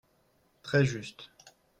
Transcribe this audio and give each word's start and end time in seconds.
Très 0.63 0.83
juste 0.83 1.29